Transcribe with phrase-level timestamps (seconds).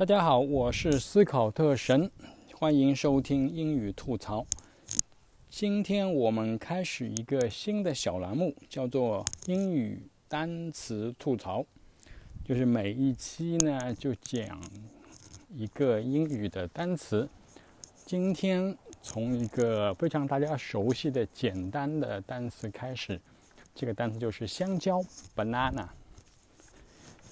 [0.00, 2.10] 大家好，我是思考特神，
[2.54, 4.46] 欢迎收听英语吐槽。
[5.50, 11.66] 今天我们开始一个新的小栏目，叫做英语单词吐槽。
[12.42, 14.58] 就是每一期呢，就讲
[15.50, 17.28] 一个英语的单词。
[18.06, 23.20] 今天从一个非常大家熟悉的简单的单词开始，
[23.74, 25.02] 这个单词就是香蕉
[25.36, 25.86] （banana）。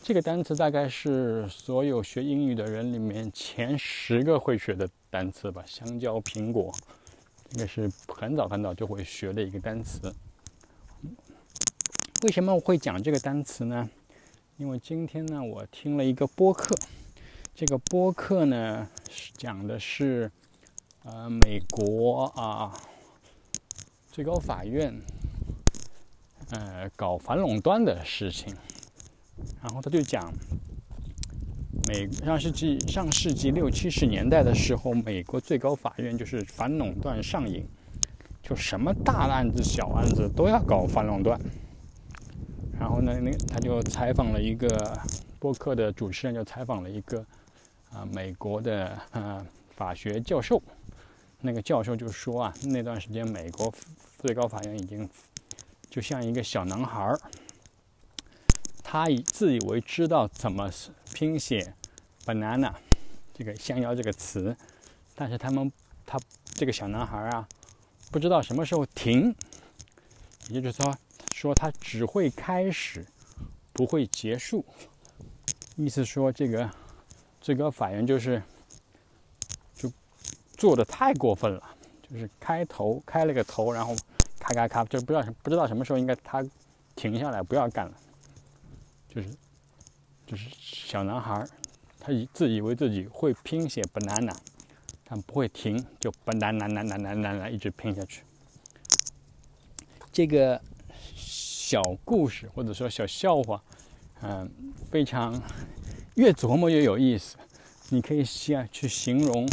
[0.09, 5.63] 这个单词大概是所有学英语的人里面前十个会学的单词吧。
[5.67, 6.75] 香蕉、苹果，
[7.51, 10.11] 这个是很早很早就会学的一个单词。
[12.23, 13.87] 为什么我会讲这个单词呢？
[14.57, 16.75] 因为今天呢，我听了一个播客，
[17.55, 20.33] 这个播客呢是讲的是
[21.05, 22.73] 呃美国啊
[24.11, 24.99] 最高法院
[26.53, 28.57] 呃搞反垄断的事情。
[29.63, 30.33] 然后他就讲，
[31.89, 37.65] 美上世纪上世纪六七十年代的时候，美国最高法院就是反垄断上瘾，
[38.43, 41.39] 就什么大案子、小案子都要搞反垄断。
[42.79, 45.01] 然后呢，那他就采访了一个
[45.39, 47.25] 播客的主持人，就采访了一个
[47.91, 50.63] 啊美国的啊法学教授。
[51.41, 53.73] 那个教授就说啊，那段时间美国
[54.19, 55.09] 最高法院已经
[55.89, 57.19] 就像一个小男孩儿。
[58.91, 60.71] 他以自以为知道怎么
[61.13, 61.75] 拼写
[62.25, 62.73] “banana”
[63.35, 64.57] 这个香蕉这个词，
[65.15, 65.71] 但是他们
[66.07, 66.19] 他
[66.55, 67.47] 这个小男孩啊，
[68.11, 69.37] 不知道什么时候停，
[70.49, 70.97] 也就是说，
[71.35, 73.05] 说他只会开始，
[73.75, 74.65] 不会结束。
[75.77, 76.71] 意思说，这个
[77.43, 78.43] 最高法院就是
[79.75, 79.93] 就
[80.57, 81.77] 做的太过分了，
[82.11, 83.95] 就是开头开了个头，然后
[84.41, 86.43] 咔咔咔，就不知道不知道什么时候应该他
[86.97, 87.93] 停下来，不要干了。
[89.09, 89.29] 就是，
[90.27, 91.43] 就是小男孩，
[91.99, 94.37] 他以自以为自己会拼写 banana，
[95.03, 98.23] 但不会停，就 banana banana banana 一直拼下去。
[100.13, 100.61] 这个
[101.15, 103.63] 小故事或者说小笑话，
[104.21, 104.51] 嗯，
[104.91, 105.43] 非常
[106.17, 107.37] 越琢磨越有意思。
[107.89, 109.49] 你可以先去形容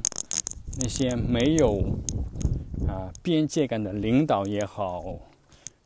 [0.80, 1.80] 那些没有
[2.86, 5.02] 啊边界感的领导也好，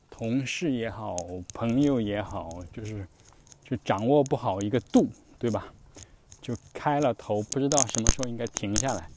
[0.09, 1.15] 同事也好，
[1.53, 3.07] 朋友也好，就是。
[3.69, 5.07] 就掌握不好一个度，
[5.37, 5.71] 对吧？
[6.41, 9.07] 就开了头，不知道什么时候应该停下来。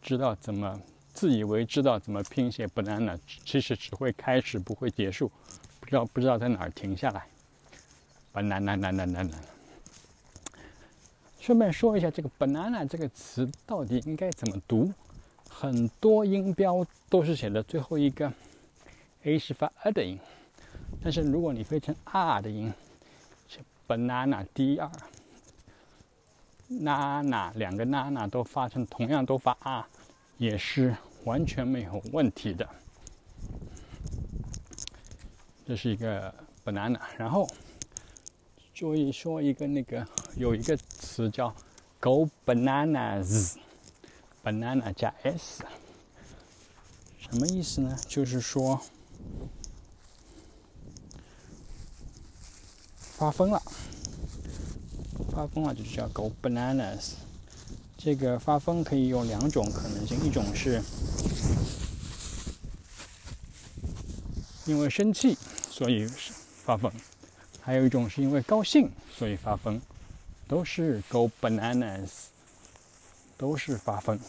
[0.00, 0.80] 知道怎么
[1.12, 5.30] 自以为知道怎么拼写 banana，其实只会开始不会结束，
[5.80, 7.26] 不知道不知道在哪儿停下来。
[8.32, 9.34] banana banana banana。
[11.40, 14.90] 顺便说一下，这个 banana 这个词到底应该怎么读？
[15.50, 18.32] 很多音标都是写的最后一个
[19.24, 20.18] a 是发 a 的音。
[21.06, 22.74] 但是如果你飞成 r 的音
[23.86, 24.90] ，banana 第二
[26.68, 29.86] ，nana 两个 nana 都发成同样都发 r，
[30.36, 32.68] 也是完全没有问题的。
[35.64, 36.34] 这是一个
[36.64, 37.48] banana，然后
[38.74, 41.54] 注意说一个那个有一个词叫
[42.00, 45.62] go bananas，banana 加 s，
[47.16, 47.96] 什么意思呢？
[48.08, 48.82] 就是说。
[53.16, 53.62] 发疯了，
[55.32, 57.12] 发疯了就是叫 go bananas。
[57.96, 60.82] 这个发疯可以用两种可能性，一种是
[64.66, 65.36] 因为生气
[65.70, 66.92] 所以发疯，
[67.62, 69.80] 还有一种是因为高兴所以发疯，
[70.46, 72.10] 都是 go bananas，
[73.38, 74.20] 都是发疯。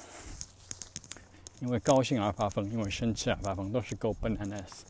[1.60, 4.86] 因为高兴而发疯，因为生气而发疯，都是 go bananas。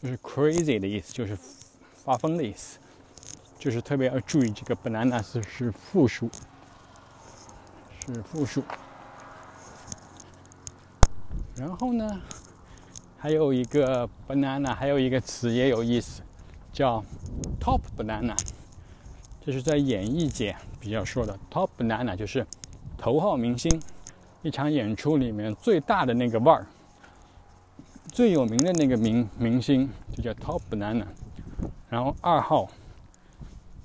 [0.00, 1.36] 就是 crazy 的意思，就是
[2.04, 2.78] 发疯的意思，
[3.58, 6.30] 就是特别要注意这个 bananas 是复数，
[8.06, 8.62] 是复数。
[11.56, 12.20] 然后呢，
[13.16, 16.20] 还有一个 banana，还有一个词也有意思，
[16.70, 17.02] 叫
[17.58, 18.36] top banana，
[19.44, 22.46] 这是在演艺界比较说的 top banana，就是
[22.98, 23.80] 头号明星，
[24.42, 26.66] 一场演出里面最大的那个腕儿。
[28.16, 31.04] 最有名的那个明明星就叫 Top Banana，
[31.90, 32.66] 然后二号，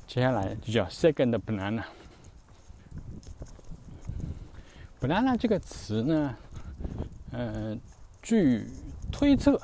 [0.07, 1.83] 接下来就叫 Second Banana。
[5.01, 6.33] Banana 这个词呢，
[7.33, 7.77] 呃，
[8.21, 8.67] 据
[9.11, 9.59] 推测，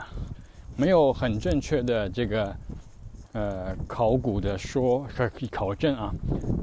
[0.75, 2.53] 没有很正确的这个
[3.31, 6.13] 呃考古的说可考证啊，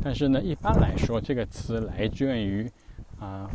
[0.02, 2.70] 但是呢，一般来说，这个词来源于
[3.18, 3.50] 啊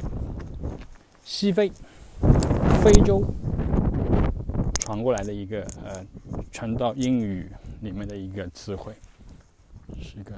[1.24, 1.72] 西非
[2.84, 3.24] 非洲。
[4.90, 6.04] 传过来的一个呃，
[6.52, 7.48] 传到英语
[7.82, 8.92] 里面的一个词汇，
[10.02, 10.34] 是一个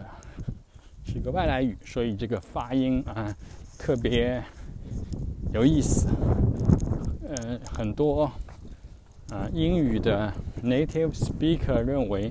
[1.06, 3.34] 是一个外来语，所以这个发音啊
[3.80, 4.44] 特别
[5.54, 6.10] 有意思。
[7.30, 8.30] 呃，很多
[9.30, 12.30] 啊英语的 native speaker 认为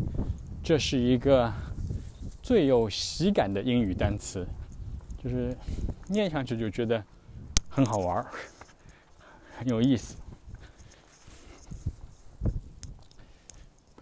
[0.62, 1.50] 这是一个
[2.42, 4.46] 最有喜感的英语单词，
[5.24, 5.56] 就是
[6.08, 7.02] 念上去就觉得
[7.70, 8.26] 很好玩儿，
[9.56, 10.16] 很有意思。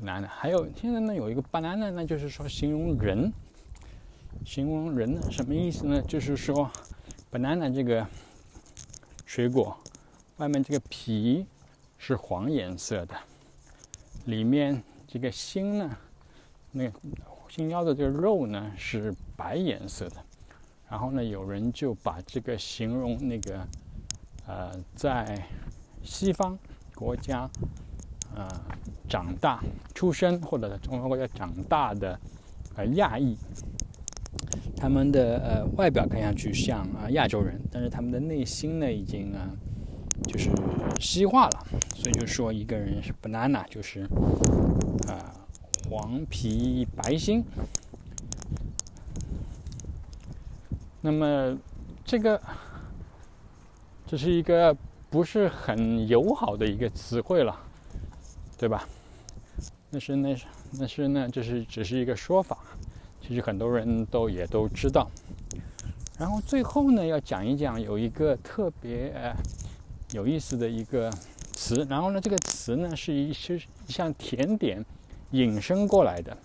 [0.01, 3.33] banana，还有现在呢有一个 banana，那就是说形容人，
[4.45, 6.01] 形容人什么意思呢？
[6.03, 6.71] 就是说
[7.31, 8.07] banana 这个
[9.27, 9.77] 水果
[10.37, 11.47] 外面这个皮
[11.97, 13.17] 是黄颜色的，
[14.27, 15.97] 里面这个心呢，
[16.71, 16.91] 那
[17.49, 20.17] 心腰的这个肉呢是白颜色的。
[20.89, 23.67] 然后呢，有人就把这个形容那个
[24.47, 25.47] 呃，在
[26.03, 26.59] 西方
[26.95, 27.51] 国家。
[28.35, 28.49] 呃，
[29.09, 29.61] 长大、
[29.95, 32.19] 出生或者在中国国家长大的
[32.77, 33.37] 呃亚裔，
[34.77, 39.51] 他们的呃外表看上去像啊亚洲人，但是他们的内心呢已经啊
[40.25, 40.51] 就是
[41.01, 41.67] 西化了，
[41.97, 44.03] 所以就说一个人是 banana，就是
[45.09, 45.35] 啊
[45.91, 47.45] 黄皮白心。
[51.01, 51.57] 那么
[52.05, 52.41] 这个
[54.07, 54.77] 这是一个
[55.11, 57.65] 不是很友好的一个词汇了。
[58.59, 58.87] 对吧？
[59.91, 62.59] 那是那是那是呢，这是只是一个说法，
[63.23, 65.09] 其实很多人都也都知道。
[66.19, 69.33] 然后最后呢，要讲一讲有一个特别呃
[70.13, 71.09] 有意思的一个
[71.53, 71.87] 词。
[71.89, 74.85] 然后呢，这个词呢是一是像甜点
[75.31, 76.37] 引申过来的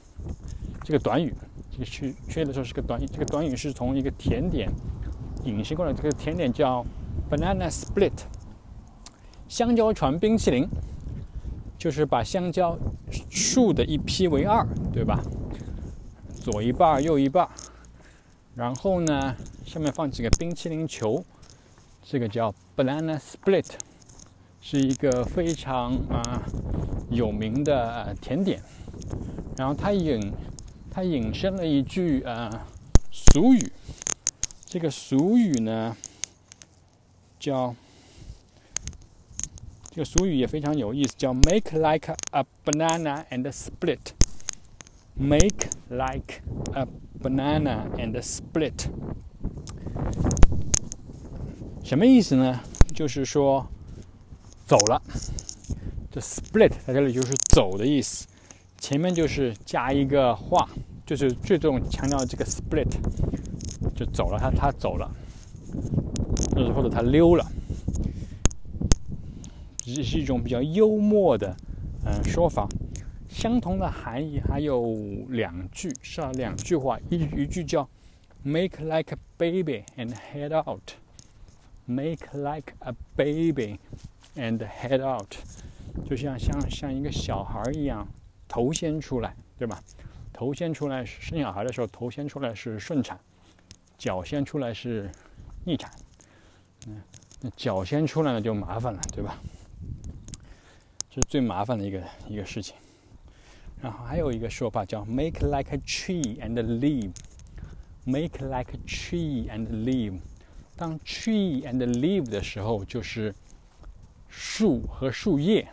[0.84, 1.34] 这个短语，
[1.72, 3.08] 这个确确的说是个短语。
[3.08, 4.72] 这个短语是从一个甜点
[5.44, 6.86] 引申过来，这个甜点叫
[7.30, 8.14] banana split，
[9.50, 10.70] 香蕉船冰淇淋。
[11.84, 12.80] 就是把香蕉
[13.30, 15.22] 竖的一劈为二，对吧？
[16.34, 17.46] 左一半，右一半，
[18.56, 19.36] 然后呢，
[19.66, 21.26] 下面放几个冰淇淋球，
[22.02, 23.66] 这个叫 banana split，
[24.62, 26.42] 是一个非常啊
[27.10, 28.64] 有名的甜点。
[29.58, 30.32] 然后它引
[30.90, 32.66] 它引申了一句啊
[33.12, 33.74] 俗语，
[34.66, 35.98] 这个俗语呢
[37.38, 37.76] 叫。
[39.94, 44.00] 这个俗语也非常有意思，叫 “make like a banana and split”。
[45.16, 46.42] make like
[46.74, 46.88] a
[47.22, 48.88] banana and split，
[51.84, 52.60] 什么意思呢？
[52.96, 53.68] 就是说
[54.66, 55.00] 走了。
[56.10, 58.26] 这 split 在这里就是走的意思，
[58.80, 60.68] 前面就是加一个话，
[61.06, 62.90] 就是最重强调这个 split，
[63.96, 65.08] 就走了，他他走了，
[66.76, 67.46] 或者他溜了。
[69.86, 71.56] 这是一种比较幽默的，
[72.06, 72.68] 嗯，说法。
[73.28, 74.96] 相同的含义还有
[75.30, 77.00] 两句，是两句话。
[77.10, 77.90] 一一句叫
[78.44, 83.80] “make like a baby and head out”，“make like a baby
[84.36, 85.34] and head out”，
[86.08, 88.08] 就像像像一个小孩一样
[88.48, 89.82] 头先出来，对吧？
[90.32, 93.20] 头先出来生小孩的时候，头先出来是顺产，
[93.98, 95.10] 脚先出来是
[95.66, 95.92] 逆产。
[96.88, 97.02] 嗯，
[97.42, 99.38] 那脚先出来了就麻烦了，对吧？
[101.14, 102.76] 这是最麻烦的一个一个事情，
[103.80, 110.18] 然后还有一个说法叫 “make like a tree and leave”，“make like a tree and leave”。
[110.76, 113.32] 当 “tree and leave” 的时候，就是
[114.28, 115.68] 树和树叶，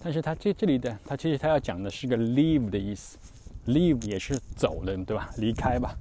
[0.00, 3.18] 但是它这这里的它其实它要讲的是个 “leave” 的意思
[3.66, 5.28] ，“leave” 也是走的，对吧？
[5.38, 5.98] 离开吧，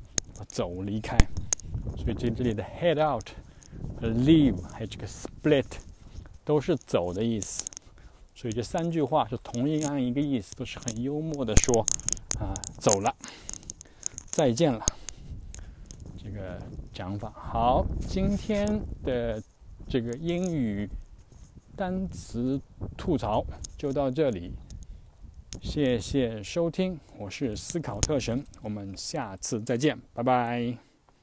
[0.49, 1.17] 走离开。
[1.97, 3.27] 所以这这里的 “head out”
[3.99, 5.65] 和 “leave” 还有这个 “split”
[6.45, 7.65] 都是走的意思。
[8.37, 11.83] 所以这三句话是同一样一个意思，都是很幽默的说，
[12.39, 13.15] 啊，走了，
[14.27, 14.85] 再见了，
[16.23, 16.61] 这个
[16.93, 17.33] 讲法。
[17.35, 19.41] 好，今天的
[19.89, 20.87] 这个英语
[21.75, 22.61] 单词
[22.95, 23.43] 吐槽
[23.75, 24.51] 就到这里，
[25.59, 30.86] 谢谢收听，我是思考特神，我们下次再见，拜拜。